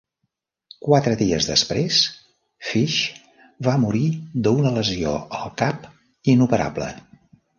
[0.85, 1.99] Quatre dies després,
[2.69, 2.95] Fish
[3.69, 4.03] va morir
[4.47, 5.85] d'una lesió al cap
[6.37, 6.89] inoperable.